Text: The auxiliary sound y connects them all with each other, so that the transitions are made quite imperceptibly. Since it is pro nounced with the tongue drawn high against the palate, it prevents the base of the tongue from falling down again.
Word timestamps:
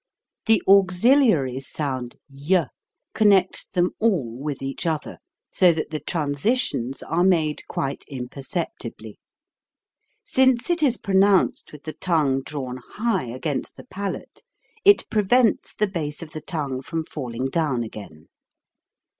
The 0.47 0.63
auxiliary 0.67 1.59
sound 1.59 2.15
y 2.27 2.65
connects 3.13 3.67
them 3.67 3.91
all 3.99 4.35
with 4.35 4.63
each 4.63 4.87
other, 4.87 5.19
so 5.51 5.71
that 5.73 5.91
the 5.91 5.99
transitions 5.99 7.03
are 7.03 7.23
made 7.23 7.61
quite 7.67 8.03
imperceptibly. 8.07 9.19
Since 10.23 10.71
it 10.71 10.81
is 10.81 10.97
pro 10.97 11.13
nounced 11.13 11.71
with 11.71 11.83
the 11.83 11.93
tongue 11.93 12.41
drawn 12.41 12.77
high 12.77 13.25
against 13.25 13.75
the 13.75 13.83
palate, 13.83 14.41
it 14.83 15.07
prevents 15.11 15.75
the 15.75 15.85
base 15.85 16.23
of 16.23 16.31
the 16.31 16.41
tongue 16.41 16.81
from 16.81 17.05
falling 17.05 17.47
down 17.49 17.83
again. 17.83 18.27